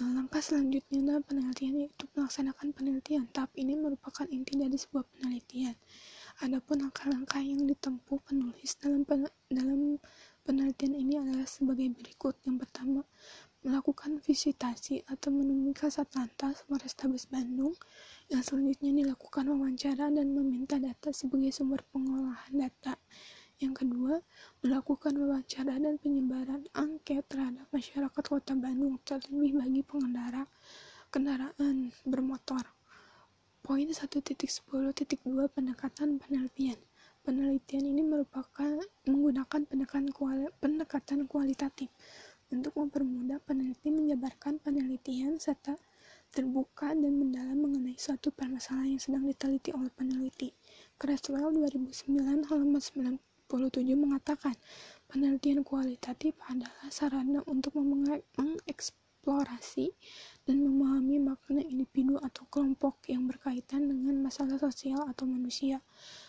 eh, 0.00 0.12
langkah 0.12 0.44
selanjutnya 0.44 1.00
dalam 1.02 1.22
penelitian 1.24 1.88
yaitu 1.88 2.04
melaksanakan 2.12 2.76
penelitian. 2.76 3.24
Tahap 3.32 3.50
ini 3.56 3.72
merupakan 3.74 4.28
inti 4.28 4.54
dari 4.60 4.76
sebuah 4.76 5.04
penelitian. 5.08 5.76
Adapun 6.44 6.84
langkah-langkah 6.84 7.40
yang 7.40 7.64
ditempuh 7.64 8.20
penulis 8.20 8.76
dalam 8.76 9.08
dalam 9.48 9.96
penelitian 10.44 10.94
ini 10.94 11.14
adalah 11.16 11.48
sebagai 11.48 11.88
berikut. 11.96 12.36
Yang 12.44 12.68
pertama, 12.68 13.00
melakukan 13.66 14.22
visitasi 14.22 15.02
atau 15.10 15.34
menemui 15.34 15.74
kasat 15.74 16.06
lantas 16.14 16.62
Polrestabes 16.70 17.26
Bandung 17.26 17.74
yang 18.30 18.38
selanjutnya 18.38 18.94
dilakukan 19.02 19.42
wawancara 19.50 20.06
dan 20.14 20.30
meminta 20.30 20.78
data 20.78 21.10
sebagai 21.10 21.50
sumber 21.50 21.82
pengolahan 21.90 22.54
data. 22.54 22.94
Yang 23.58 23.82
kedua, 23.82 24.22
melakukan 24.62 25.18
wawancara 25.18 25.82
dan 25.82 25.98
penyebaran 25.98 26.62
angket 26.78 27.26
terhadap 27.26 27.66
masyarakat 27.74 28.22
kota 28.22 28.54
Bandung, 28.54 29.02
terlebih 29.02 29.58
bagi 29.58 29.82
pengendara 29.82 30.46
kendaraan 31.10 31.90
bermotor. 32.06 32.70
Poin 33.66 33.82
1.10.2 33.82 34.62
pendekatan 35.50 36.22
penelitian. 36.22 36.78
Penelitian 37.26 37.82
ini 37.82 38.06
merupakan 38.06 38.78
menggunakan 39.10 39.66
pendekatan, 39.66 40.14
kuali, 40.14 40.46
pendekatan 40.62 41.26
kualitatif 41.26 41.90
untuk 42.52 42.78
mempermudah 42.78 43.42
peneliti 43.42 43.90
menyebarkan 43.90 44.62
penelitian 44.62 45.42
serta 45.42 45.74
terbuka 46.30 46.92
dan 46.92 47.16
mendalam 47.16 47.58
mengenai 47.58 47.96
suatu 47.96 48.28
permasalahan 48.28 48.98
yang 48.98 49.02
sedang 49.02 49.24
diteliti 49.24 49.72
oleh 49.72 49.88
peneliti. 49.94 50.52
Creswell 51.00 51.54
2009 51.54 52.50
halaman 52.50 52.82
97 52.82 53.16
mengatakan 53.96 54.54
Penelitian 55.06 55.62
kualitatif 55.62 56.34
adalah 56.50 56.90
sarana 56.90 57.38
untuk 57.46 57.78
mengeksplorasi 57.78 59.94
dan 60.42 60.66
memahami 60.66 61.22
makna 61.22 61.62
individu 61.62 62.18
atau 62.18 62.42
kelompok 62.50 63.06
yang 63.06 63.30
berkaitan 63.30 63.86
dengan 63.86 64.18
masalah 64.18 64.58
sosial 64.58 65.06
atau 65.06 65.30
manusia. 65.30 65.78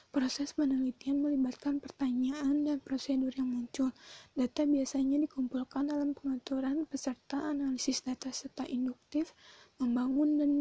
Proses 0.07 0.55
penelitian 0.55 1.19
melibatkan 1.19 1.83
pertanyaan 1.83 2.63
dan 2.63 2.79
prosedur 2.79 3.29
yang 3.35 3.51
muncul. 3.51 3.91
Data 4.33 4.63
biasanya 4.63 5.19
dikumpulkan 5.27 5.91
dalam 5.91 6.15
pengaturan 6.15 6.87
peserta 6.87 7.43
analisis 7.51 8.01
data 8.01 8.31
serta 8.31 8.63
induktif, 8.65 9.35
membangun 9.77 10.39
dan, 10.39 10.51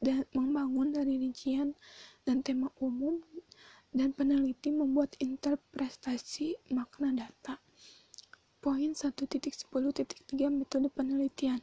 dan 0.00 0.24
membangun 0.34 0.90
dari 0.90 1.20
rincian 1.20 1.76
dan 2.24 2.40
tema 2.40 2.72
umum 2.80 3.20
dan 3.92 4.16
peneliti 4.16 4.72
membuat 4.72 5.14
interpretasi 5.20 6.56
makna 6.72 7.12
data. 7.12 7.60
Poin 8.62 8.94
1.10.3 8.96 9.68
Metode 10.48 10.88
penelitian 10.88 11.60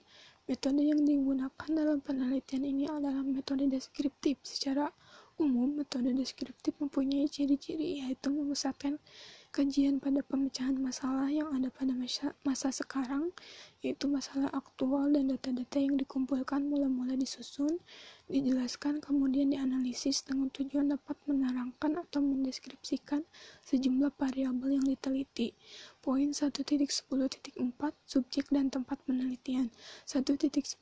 Metode 0.49 0.81
yang 0.81 1.05
digunakan 1.05 1.69
dalam 1.69 2.01
penelitian 2.01 2.65
ini 2.65 2.89
adalah 2.89 3.21
metode 3.21 3.69
deskriptif. 3.69 4.41
Secara 4.41 4.89
umum, 5.39 5.79
metode 5.79 6.11
deskriptif 6.13 6.75
mempunyai 6.77 7.25
ciri-ciri 7.31 8.03
yaitu 8.03 8.27
memusatkan 8.29 8.99
kajian 9.59 9.99
pada 9.99 10.23
pemecahan 10.23 10.79
masalah 10.79 11.27
yang 11.27 11.51
ada 11.51 11.67
pada 11.67 11.91
masa, 11.91 12.31
masa 12.47 12.71
sekarang, 12.71 13.35
yaitu 13.83 14.07
masalah 14.07 14.47
aktual 14.55 15.11
dan 15.11 15.27
data-data 15.35 15.83
yang 15.83 15.99
dikumpulkan 15.99 16.63
mula-mula 16.63 17.19
disusun, 17.19 17.75
dijelaskan 18.31 19.03
kemudian 19.03 19.51
dianalisis 19.51 20.23
dengan 20.23 20.47
tujuan 20.55 20.95
dapat 20.95 21.19
menerangkan 21.27 21.99
atau 22.07 22.23
mendeskripsikan 22.23 23.27
sejumlah 23.67 24.15
variabel 24.15 24.79
yang 24.79 24.85
diteliti. 24.87 25.51
Poin 25.99 26.31
1.10.4 26.31 27.11
Subjek 28.07 28.47
dan 28.55 28.71
tempat 28.71 29.03
penelitian 29.03 29.67
1.10.4.1 30.07 30.79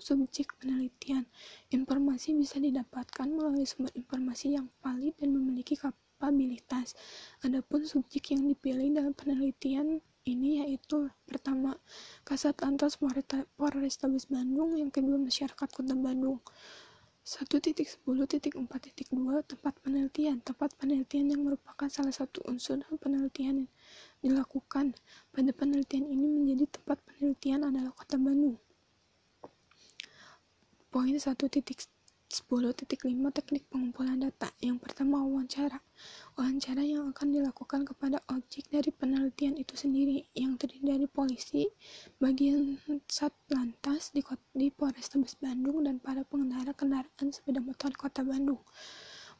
Subjek 0.00 0.48
penelitian 0.56 1.28
Informasi 1.68 2.32
bisa 2.32 2.56
didapatkan 2.56 3.28
melalui 3.28 3.68
sumber 3.68 3.92
informasi 3.92 4.56
yang 4.56 4.72
valid 4.80 5.12
dan 5.20 5.36
memiliki 5.36 5.76
kapasitas 5.76 6.01
kapabilitas. 6.22 6.94
Adapun 7.42 7.82
subjek 7.82 8.30
yang 8.30 8.46
dipilih 8.46 8.94
dalam 8.94 9.10
penelitian 9.10 9.98
ini 10.22 10.62
yaitu 10.62 11.10
pertama 11.26 11.74
Kasat 12.22 12.62
Lantas 12.62 12.94
Polrestabes 13.58 14.30
Bandung, 14.30 14.78
yang 14.78 14.94
kedua 14.94 15.18
masyarakat 15.18 15.66
Kota 15.66 15.98
Bandung. 15.98 16.38
1.10.4.2 17.26 18.54
Tempat 19.50 19.74
penelitian 19.82 20.38
Tempat 20.46 20.70
penelitian 20.78 21.26
yang 21.34 21.42
merupakan 21.42 21.90
salah 21.90 22.14
satu 22.14 22.38
unsur 22.46 22.78
penelitian 23.02 23.66
yang 24.22 24.38
dilakukan. 24.38 24.94
Pada 25.34 25.50
penelitian 25.50 26.06
ini 26.06 26.22
menjadi 26.22 26.70
tempat 26.70 27.02
penelitian 27.02 27.66
adalah 27.66 27.90
Kota 27.90 28.14
Bandung. 28.14 28.62
Poin 30.86 31.10
1.10 31.18 31.91
10.5 32.32 32.88
Teknik 33.36 33.68
pengumpulan 33.68 34.16
data. 34.16 34.48
Yang 34.64 34.80
pertama 34.80 35.20
wawancara. 35.20 35.84
Wawancara 36.32 36.80
yang 36.80 37.12
akan 37.12 37.28
dilakukan 37.28 37.84
kepada 37.84 38.24
objek 38.32 38.72
dari 38.72 38.88
penelitian 38.88 39.60
itu 39.60 39.76
sendiri 39.76 40.24
Yang 40.32 40.64
terdiri 40.64 40.96
dari 40.96 41.06
polisi, 41.12 41.68
bagian 42.16 42.80
sat 43.04 43.36
lantas 43.52 44.16
di, 44.16 44.24
di 44.56 44.72
Polrestabes 44.72 45.36
Bandung 45.36 45.84
dan 45.84 46.00
para 46.00 46.24
pengendara 46.24 46.72
kendaraan 46.72 47.28
sepeda 47.28 47.60
motor 47.60 47.92
kota 48.00 48.24
Bandung 48.24 48.64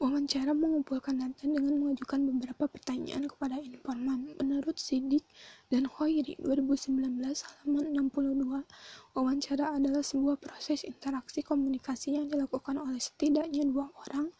Wawancara 0.01 0.57
mengumpulkan 0.57 1.21
data 1.21 1.45
dengan 1.45 1.77
mengajukan 1.77 2.25
beberapa 2.33 2.65
pertanyaan 2.71 3.29
kepada 3.29 3.61
informan. 3.61 4.33
Menurut 4.41 4.81
Sidik 4.81 5.27
dan 5.69 5.85
Hoiri 5.85 6.41
2019 6.41 7.21
halaman 7.21 7.85
62, 8.13 8.65
wawancara 9.13 9.77
adalah 9.77 10.01
sebuah 10.01 10.41
proses 10.41 10.89
interaksi 10.89 11.45
komunikasi 11.45 12.17
yang 12.17 12.31
dilakukan 12.33 12.81
oleh 12.81 13.01
setidaknya 13.03 13.69
dua 13.69 13.93
orang 14.09 14.33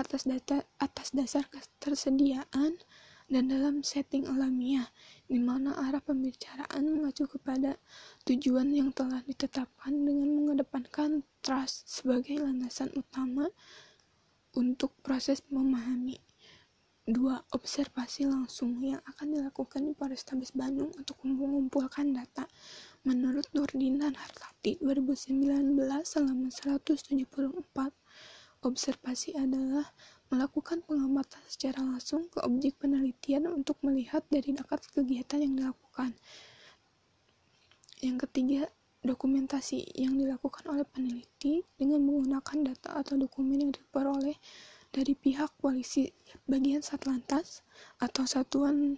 atas 0.00 0.24
data 0.24 0.64
atas 0.80 1.12
dasar 1.12 1.44
ketersediaan 1.52 2.80
dan 3.24 3.48
dalam 3.48 3.80
setting 3.80 4.28
alamiah, 4.28 4.84
di 5.24 5.40
mana 5.40 5.72
arah 5.88 6.00
pembicaraan 6.04 6.84
mengacu 6.84 7.24
kepada 7.24 7.80
tujuan 8.28 8.68
yang 8.68 8.92
telah 8.92 9.24
ditetapkan 9.24 9.96
dengan 9.96 10.28
mengedepankan 10.36 11.24
trust 11.40 11.88
sebagai 11.88 12.44
landasan 12.44 12.92
utama 12.92 13.48
untuk 14.54 14.94
proses 15.02 15.42
memahami 15.50 16.18
dua 17.04 17.44
observasi 17.52 18.24
langsung 18.24 18.80
yang 18.80 19.02
akan 19.04 19.36
dilakukan 19.36 19.84
di 19.84 19.92
Polrestabes 19.92 20.56
Bandung 20.56 20.88
untuk 20.96 21.20
mengumpulkan 21.20 22.16
data 22.16 22.48
menurut 23.04 23.44
Nurdin 23.52 24.00
dan 24.00 24.16
Hartati 24.16 24.80
2019 24.80 25.76
halaman 25.84 26.48
174 26.48 27.28
observasi 28.64 29.36
adalah 29.36 29.92
melakukan 30.32 30.80
pengamatan 30.88 31.44
secara 31.44 31.84
langsung 31.84 32.24
ke 32.32 32.40
objek 32.40 32.80
penelitian 32.80 33.52
untuk 33.52 33.76
melihat 33.84 34.24
dari 34.32 34.56
dekat 34.56 34.88
kegiatan 34.88 35.44
yang 35.44 35.54
dilakukan. 35.60 36.16
Yang 38.00 38.16
ketiga 38.24 38.62
dokumentasi 39.04 39.84
yang 40.00 40.16
dilakukan 40.16 40.64
oleh 40.72 40.88
peneliti 40.88 41.60
dengan 41.76 42.00
menggunakan 42.02 42.72
data 42.72 43.04
atau 43.04 43.20
dokumen 43.20 43.60
yang 43.60 43.72
diperoleh 43.76 44.40
dari 44.94 45.12
pihak 45.12 45.58
polisi 45.60 46.08
bagian 46.46 46.80
Satlantas 46.80 47.66
atau 48.00 48.24
Satuan 48.24 48.96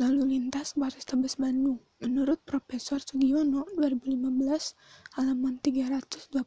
Lalu 0.00 0.38
Lintas 0.38 0.78
Polrestabes 0.78 1.36
Bandung. 1.36 1.82
Menurut 2.00 2.40
Profesor 2.48 3.02
Sugiono 3.02 3.68
2015 3.76 5.18
halaman 5.18 5.58
329, 5.60 6.40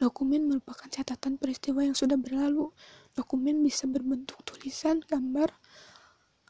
dokumen 0.00 0.42
merupakan 0.48 0.88
catatan 0.88 1.36
peristiwa 1.36 1.84
yang 1.84 1.98
sudah 1.98 2.16
berlalu. 2.16 2.72
Dokumen 3.12 3.60
bisa 3.60 3.90
berbentuk 3.90 4.40
tulisan, 4.46 5.02
gambar, 5.04 5.50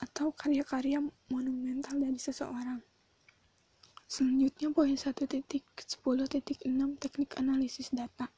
atau 0.00 0.30
karya-karya 0.36 1.00
monumental 1.32 1.96
dari 1.96 2.20
seseorang. 2.20 2.93
Selanjutnya 4.14 4.70
poin 4.70 4.94
1.10.6 4.94 5.42
teknik 7.02 7.34
analisis 7.34 7.90
data. 7.90 8.30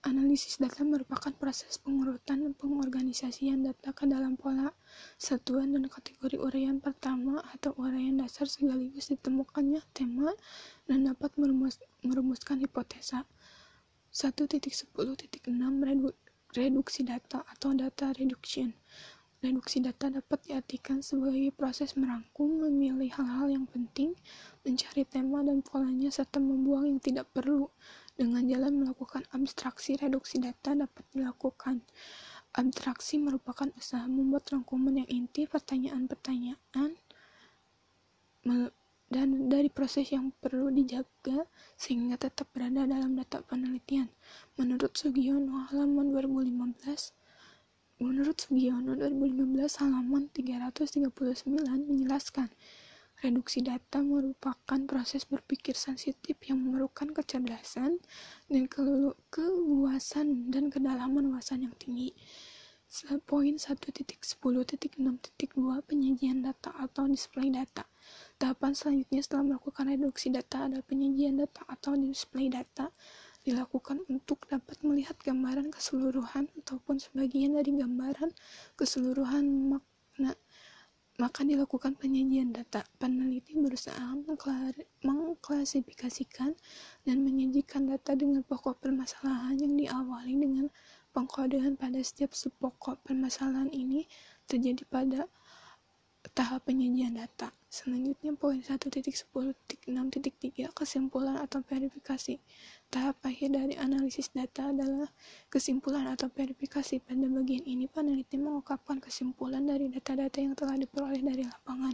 Analisis 0.00 0.56
data 0.56 0.80
merupakan 0.80 1.28
proses 1.36 1.76
pengurutan 1.76 2.40
dan 2.40 2.56
pengorganisasian 2.56 3.68
data 3.68 3.92
ke 3.92 4.08
dalam 4.08 4.40
pola, 4.40 4.72
satuan, 5.20 5.76
dan 5.76 5.92
kategori 5.92 6.40
uraian 6.40 6.80
pertama 6.80 7.36
atau 7.52 7.76
uraian 7.76 8.16
dasar 8.16 8.48
sekaligus 8.48 9.12
ditemukannya 9.12 9.84
tema 9.92 10.32
dan 10.88 11.04
dapat 11.04 11.36
merumus, 11.36 11.76
merumuskan 12.00 12.56
hipotesa. 12.56 13.28
1.10.6 14.08 14.88
reduksi 16.56 17.04
data 17.04 17.44
atau 17.44 17.76
data 17.76 18.16
reduction 18.16 18.72
Reduksi 19.38 19.78
data 19.78 20.10
dapat 20.10 20.50
diartikan 20.50 20.98
sebagai 20.98 21.54
proses 21.54 21.94
merangkum, 21.94 22.58
memilih 22.66 23.06
hal-hal 23.14 23.46
yang 23.54 23.66
penting, 23.70 24.18
mencari 24.66 25.06
tema 25.06 25.46
dan 25.46 25.62
polanya, 25.62 26.10
serta 26.10 26.42
membuang 26.42 26.90
yang 26.90 26.98
tidak 26.98 27.30
perlu. 27.30 27.70
Dengan 28.18 28.42
jalan 28.50 28.82
melakukan 28.82 29.22
abstraksi, 29.30 29.94
reduksi 29.94 30.42
data 30.42 30.74
dapat 30.74 31.06
dilakukan. 31.14 31.86
Abstraksi 32.50 33.22
merupakan 33.22 33.70
usaha 33.78 34.02
membuat 34.10 34.50
rangkuman 34.50 35.06
yang 35.06 35.06
inti 35.06 35.46
pertanyaan-pertanyaan 35.46 36.98
dan 39.08 39.28
dari 39.46 39.70
proses 39.70 40.10
yang 40.10 40.34
perlu 40.42 40.68
dijaga 40.74 41.46
sehingga 41.78 42.18
tetap 42.18 42.50
berada 42.50 42.90
dalam 42.90 43.14
data 43.14 43.38
penelitian. 43.46 44.10
Menurut 44.58 44.98
Sugiono 44.98 45.70
halaman 45.70 46.10
2015, 46.10 47.14
Menurut 47.98 48.38
Sugiono 48.38 48.94
2015 48.94 49.82
halaman 49.82 50.30
339 50.30 51.10
menjelaskan, 51.66 52.46
reduksi 53.18 53.58
data 53.58 53.98
merupakan 53.98 54.78
proses 54.86 55.26
berpikir 55.26 55.74
sensitif 55.74 56.38
yang 56.46 56.62
memerlukan 56.62 57.10
kecerdasan 57.10 57.98
dan 58.46 58.70
keluasan 59.34 60.46
dan 60.46 60.70
kedalaman 60.70 61.34
wawasan 61.34 61.66
yang 61.66 61.74
tinggi. 61.74 62.14
Poin 63.26 63.58
1.10.6.2 63.58 65.02
penyajian 65.82 66.38
data 66.38 66.70
atau 66.78 67.10
display 67.10 67.50
data. 67.50 67.82
Tahapan 68.38 68.78
selanjutnya 68.78 69.26
setelah 69.26 69.44
melakukan 69.44 69.90
reduksi 69.90 70.30
data 70.30 70.70
adalah 70.70 70.86
penyajian 70.86 71.42
data 71.42 71.66
atau 71.66 71.98
display 71.98 72.46
data 72.46 72.94
dilakukan 73.48 74.04
untuk 74.12 74.44
dapat 74.44 74.76
melihat 74.84 75.16
gambaran 75.24 75.72
keseluruhan 75.72 76.52
ataupun 76.60 77.00
sebagian 77.00 77.56
dari 77.56 77.72
gambaran 77.80 78.36
keseluruhan 78.76 79.72
makna 79.72 80.36
maka 81.18 81.42
dilakukan 81.42 81.98
penyajian 81.98 82.54
data. 82.54 82.86
Peneliti 82.94 83.58
berusaha 83.58 84.14
mengklasifikasikan 85.02 86.54
dan 87.02 87.16
menyajikan 87.26 87.90
data 87.90 88.14
dengan 88.14 88.46
pokok 88.46 88.78
permasalahan 88.78 89.58
yang 89.58 89.74
diawali 89.74 90.38
dengan 90.38 90.70
pengkodean 91.10 91.74
pada 91.74 91.98
setiap 91.98 92.38
subpokok 92.38 93.02
permasalahan 93.02 93.66
ini 93.74 94.06
terjadi 94.46 94.86
pada 94.86 95.26
tahap 96.38 96.70
penyajian 96.70 97.18
data. 97.18 97.50
Selanjutnya 97.66 98.38
poin 98.38 98.62
1.10.6.3 98.62 99.90
kesimpulan 100.70 101.36
atau 101.42 101.66
verifikasi. 101.66 102.38
Tahap 102.88 103.20
akhir 103.20 103.52
dari 103.52 103.76
analisis 103.76 104.32
data 104.32 104.72
adalah 104.72 105.12
kesimpulan 105.52 106.08
atau 106.08 106.32
verifikasi. 106.32 107.04
Pada 107.04 107.20
bagian 107.28 107.60
ini 107.68 107.84
peneliti 107.84 108.40
mengungkapkan 108.40 108.96
kesimpulan 108.96 109.60
dari 109.60 109.92
data-data 109.92 110.40
yang 110.40 110.56
telah 110.56 110.72
diperoleh 110.80 111.20
dari 111.20 111.44
lapangan. 111.44 111.92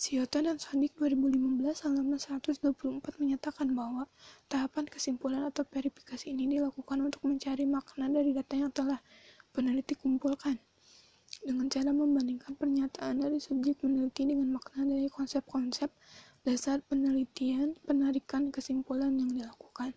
Sioto 0.00 0.40
dan 0.40 0.56
Sodik 0.56 0.96
2015 0.96 1.84
halaman 1.84 2.16
124 2.16 3.20
menyatakan 3.20 3.68
bahwa 3.76 4.08
tahapan 4.48 4.88
kesimpulan 4.88 5.44
atau 5.44 5.62
verifikasi 5.68 6.32
ini 6.32 6.56
dilakukan 6.56 7.04
untuk 7.04 7.20
mencari 7.28 7.68
makna 7.68 8.08
dari 8.08 8.32
data 8.32 8.56
yang 8.56 8.72
telah 8.72 8.98
peneliti 9.52 9.92
kumpulkan 9.92 10.56
dengan 11.44 11.68
cara 11.68 11.92
membandingkan 11.92 12.56
pernyataan 12.56 13.20
dari 13.20 13.36
subjek 13.38 13.84
peneliti 13.84 14.24
dengan 14.24 14.56
makna 14.56 14.88
dari 14.88 15.06
konsep-konsep 15.12 15.92
dasar 16.44 16.84
penelitian, 16.84 17.74
penarikan 17.88 18.52
kesimpulan 18.52 19.16
yang 19.16 19.32
dilakukan. 19.32 19.96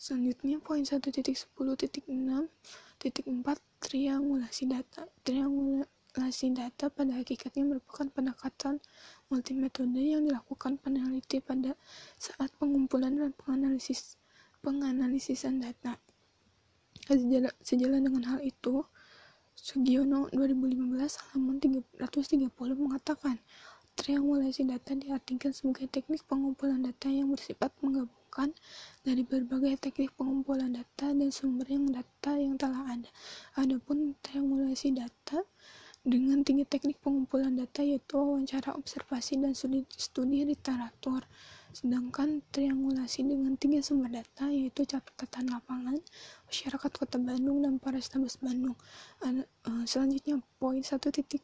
Selanjutnya, 0.00 0.58
poin 0.58 0.82
1.10.6.4 0.82 2.08
triangulasi 3.78 4.64
data. 4.64 5.04
Triangulasi 5.22 6.46
data 6.56 6.88
pada 6.88 7.20
hakikatnya 7.20 7.76
merupakan 7.76 8.08
pendekatan 8.10 8.80
multimetode 9.28 10.00
yang 10.00 10.24
dilakukan 10.24 10.80
peneliti 10.80 11.38
pada 11.44 11.76
saat 12.16 12.48
pengumpulan 12.56 13.14
dan 13.14 13.36
penganalisis 13.36 14.16
penganalisisan 14.64 15.60
data. 15.60 16.00
Sejalan 17.60 18.00
dengan 18.08 18.24
hal 18.32 18.40
itu, 18.40 18.80
Sugiono 19.54 20.32
2015 20.32 21.20
halaman 21.30 21.60
330 21.60 22.48
mengatakan, 22.74 23.36
triangulasi 23.94 24.66
data 24.66 24.92
diartikan 24.98 25.54
sebagai 25.54 25.86
teknik 25.86 26.26
pengumpulan 26.26 26.82
data 26.82 27.06
yang 27.06 27.30
bersifat 27.30 27.70
menggabungkan 27.80 28.50
dari 29.06 29.22
berbagai 29.22 29.78
teknik 29.78 30.10
pengumpulan 30.18 30.74
data 30.74 31.14
dan 31.14 31.30
sumber 31.30 31.70
yang 31.70 31.86
data 31.88 32.32
yang 32.34 32.58
telah 32.58 32.82
ada. 32.90 33.10
Adapun 33.56 34.18
triangulasi 34.20 34.98
data 34.98 35.46
dengan 36.04 36.44
tiga 36.44 36.68
teknik 36.68 37.00
pengumpulan 37.00 37.56
data 37.56 37.80
yaitu 37.80 38.20
wawancara, 38.20 38.76
observasi, 38.76 39.40
dan 39.40 39.56
studi 39.88 40.44
literatur. 40.44 41.24
Sedangkan 41.74 42.38
triangulasi 42.54 43.26
dengan 43.26 43.58
tiga 43.58 43.82
sumber 43.82 44.06
data 44.06 44.46
yaitu 44.46 44.86
catatan 44.86 45.50
lapangan, 45.50 45.98
masyarakat 46.46 46.90
Kota 46.94 47.18
Bandung, 47.18 47.66
dan 47.66 47.82
Polrestabes 47.82 48.38
Bandung. 48.38 48.78
Eh, 49.26 49.42
selanjutnya 49.82 50.38
poin 50.62 50.78
1.11 50.78 51.34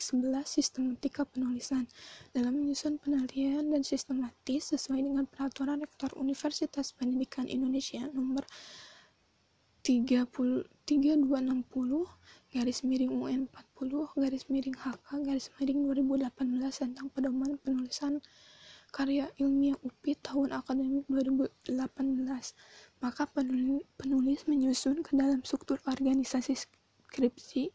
sistematika 0.47 1.27
penulisan. 1.27 1.91
Dalam 2.31 2.63
menyusun 2.63 3.03
penelitian 3.03 3.75
dan 3.75 3.83
sistematis 3.83 4.71
sesuai 4.71 5.03
dengan 5.03 5.27
peraturan 5.27 5.83
Rektor 5.83 6.15
Universitas 6.15 6.95
Pendidikan 6.95 7.51
Indonesia 7.51 8.07
nomor 8.15 8.47
30, 9.83 10.31
3260 10.87 12.07
garis 12.55 12.79
miring 12.87 13.13
UN 13.19 13.41
40 13.81 14.23
garis 14.23 14.45
miring 14.47 14.77
HK 14.77 15.09
garis 15.27 15.49
miring 15.57 15.81
2018 16.07 16.31
tentang 16.83 17.09
pedoman 17.11 17.57
penulisan 17.59 18.23
karya 18.91 19.31
ilmiah 19.39 19.79
UPI 19.81 20.19
tahun 20.19 20.51
akademik 20.53 21.07
2018, 21.09 21.81
maka 23.01 23.25
penulis 23.31 24.41
menyusun 24.45 25.07
ke 25.07 25.15
dalam 25.15 25.41
struktur 25.47 25.79
organisasi 25.87 26.59
skripsi. 26.59 27.71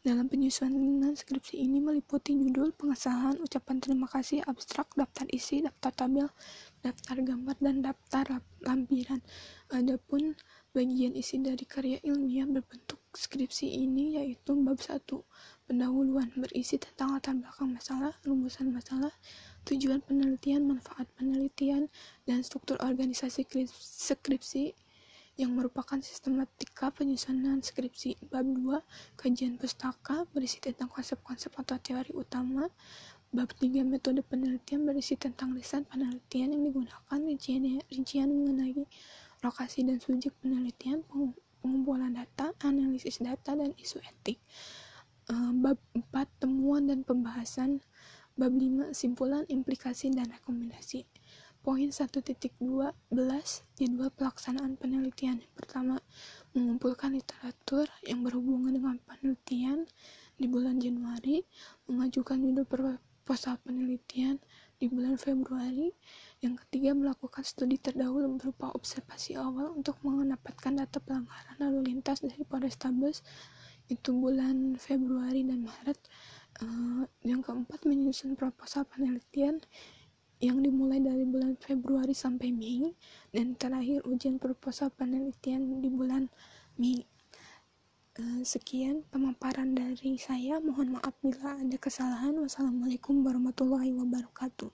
Dalam 0.00 0.32
penyusunan 0.32 1.12
skripsi 1.12 1.60
ini 1.60 1.76
meliputi 1.76 2.32
judul, 2.32 2.72
pengesahan, 2.72 3.36
ucapan 3.36 3.84
terima 3.84 4.08
kasih, 4.08 4.40
abstrak, 4.48 4.88
daftar 4.96 5.28
isi, 5.28 5.60
daftar 5.60 5.92
tabel, 5.92 6.24
daftar 6.80 7.20
gambar, 7.20 7.60
dan 7.60 7.84
daftar 7.84 8.40
lampiran. 8.64 9.20
Adapun 9.68 10.32
bagian 10.72 11.12
isi 11.12 11.44
dari 11.44 11.68
karya 11.68 12.00
ilmiah 12.00 12.48
berbentuk 12.48 12.96
skripsi 13.12 13.68
ini 13.76 14.16
yaitu 14.16 14.56
bab 14.64 14.80
1, 14.80 15.04
pendahuluan 15.68 16.32
berisi 16.32 16.80
tentang 16.80 17.20
latar 17.20 17.36
belakang 17.36 17.68
masalah, 17.76 18.16
rumusan 18.24 18.72
masalah, 18.72 19.12
tujuan 19.70 20.02
penelitian, 20.02 20.66
manfaat 20.66 21.06
penelitian, 21.14 21.86
dan 22.26 22.42
struktur 22.42 22.74
organisasi 22.82 23.46
skripsi 23.70 24.74
yang 25.38 25.54
merupakan 25.54 25.96
sistematika 26.02 26.90
penyusunan 26.90 27.62
skripsi. 27.62 28.18
Bab 28.28 28.44
2, 28.44 28.82
kajian 29.14 29.56
pustaka 29.56 30.26
berisi 30.34 30.58
tentang 30.58 30.90
konsep-konsep 30.90 31.54
atau 31.54 31.78
teori 31.78 32.10
utama. 32.12 32.66
Bab 33.30 33.54
3, 33.56 33.86
metode 33.86 34.26
penelitian 34.26 34.82
berisi 34.82 35.14
tentang 35.14 35.54
lisan 35.54 35.86
penelitian 35.86 36.50
yang 36.50 36.62
digunakan, 36.66 37.18
rincian, 37.22 37.78
rincian 37.86 38.28
mengenai 38.28 38.74
lokasi 39.40 39.86
dan 39.86 40.02
subjek 40.02 40.34
penelitian, 40.42 41.06
pengumpulan 41.62 42.12
data, 42.12 42.52
analisis 42.66 43.22
data, 43.22 43.54
dan 43.54 43.72
isu 43.78 44.02
etik. 44.02 44.42
Eh, 45.30 45.52
bab 45.62 45.78
4, 45.94 46.26
temuan 46.42 46.90
dan 46.90 47.06
pembahasan 47.06 47.80
Bab 48.40 48.56
5 48.56 48.96
Simpulan, 48.96 49.44
Implikasi, 49.52 50.08
dan 50.16 50.32
Rekomendasi. 50.32 51.04
Poin 51.60 51.92
1.12 51.92 52.56
Jadwal 53.76 54.10
pelaksanaan 54.16 54.80
penelitian. 54.80 55.44
Pertama, 55.52 56.00
mengumpulkan 56.56 57.12
literatur 57.12 57.84
yang 58.00 58.24
berhubungan 58.24 58.72
dengan 58.72 58.96
penelitian. 59.04 59.84
Di 60.40 60.48
bulan 60.48 60.80
Januari, 60.80 61.44
mengajukan 61.84 62.40
judul 62.40 62.64
proposal 62.64 63.60
penelitian. 63.60 64.40
Di 64.80 64.88
bulan 64.88 65.20
Februari. 65.20 65.92
Yang 66.40 66.64
ketiga, 66.64 66.96
melakukan 66.96 67.44
studi 67.44 67.76
terdahulu 67.76 68.40
berupa 68.40 68.72
observasi 68.72 69.36
awal 69.36 69.76
untuk 69.76 70.00
mendapatkan 70.00 70.80
data 70.80 70.96
pelanggaran 70.96 71.60
lalu 71.60 71.92
lintas 71.92 72.24
dari 72.24 72.40
Polrestabes. 72.48 73.20
Itu 73.84 74.16
bulan 74.16 74.80
Februari 74.80 75.44
dan 75.44 75.68
Maret 75.68 76.00
uh, 76.62 77.04
yang 77.24 77.40
keempat 77.40 77.84
menyusun 77.84 78.36
proposal 78.36 78.84
penelitian 78.88 79.60
yang 80.40 80.56
dimulai 80.64 81.04
dari 81.04 81.28
bulan 81.28 81.60
Februari 81.60 82.16
sampai 82.16 82.48
Mei 82.48 82.96
dan 83.28 83.52
terakhir 83.60 84.00
ujian 84.08 84.40
proposal 84.40 84.88
penelitian 84.88 85.84
di 85.84 85.88
bulan 85.92 86.32
Mei. 86.80 87.04
Uh, 88.16 88.42
sekian 88.42 89.04
pemaparan 89.12 89.76
dari 89.76 90.16
saya. 90.16 90.58
Mohon 90.58 91.00
maaf 91.00 91.14
bila 91.20 91.60
ada 91.60 91.76
kesalahan. 91.76 92.36
Wassalamualaikum 92.40 93.20
warahmatullahi 93.20 93.92
wabarakatuh. 93.92 94.72